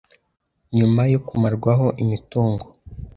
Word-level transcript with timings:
nyuma 0.77 1.01
yo 1.13 1.19
kumarwaho 1.27 1.87
imitungo 2.03 2.65